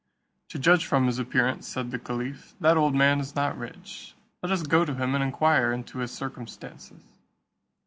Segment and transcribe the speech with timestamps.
[0.49, 4.51] "To judge from his appearance," said the caliph, "that old man is not rich; let
[4.51, 7.03] us go to him and inquire into his circumstances."